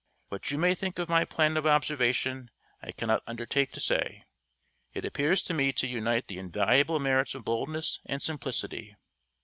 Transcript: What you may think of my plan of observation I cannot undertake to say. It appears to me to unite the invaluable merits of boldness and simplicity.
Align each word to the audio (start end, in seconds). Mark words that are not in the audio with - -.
What 0.29 0.49
you 0.49 0.57
may 0.57 0.73
think 0.73 0.97
of 0.97 1.09
my 1.09 1.25
plan 1.25 1.57
of 1.57 1.67
observation 1.67 2.49
I 2.81 2.91
cannot 2.91 3.21
undertake 3.27 3.71
to 3.73 3.79
say. 3.79 4.23
It 4.95 5.05
appears 5.05 5.43
to 5.43 5.53
me 5.53 5.71
to 5.73 5.85
unite 5.85 6.27
the 6.27 6.39
invaluable 6.39 6.97
merits 6.99 7.35
of 7.35 7.45
boldness 7.45 7.99
and 8.07 8.19
simplicity. 8.19 8.95